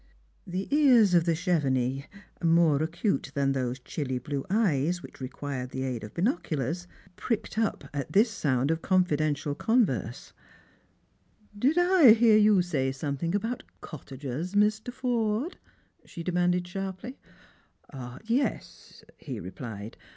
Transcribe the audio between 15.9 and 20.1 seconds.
P" she demanded sharply. "Yes," he replied.